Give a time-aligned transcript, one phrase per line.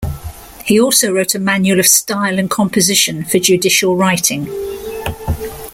[0.65, 4.47] He also wrote a manual of style and composition for judicial writing.